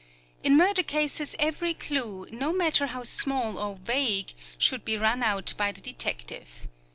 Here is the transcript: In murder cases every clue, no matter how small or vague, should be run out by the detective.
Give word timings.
In 0.43 0.57
murder 0.57 0.81
cases 0.81 1.35
every 1.37 1.75
clue, 1.75 2.27
no 2.31 2.51
matter 2.51 2.87
how 2.87 3.03
small 3.03 3.59
or 3.59 3.75
vague, 3.75 4.33
should 4.57 4.83
be 4.83 4.97
run 4.97 5.21
out 5.21 5.53
by 5.57 5.71
the 5.71 5.79
detective. 5.81 6.67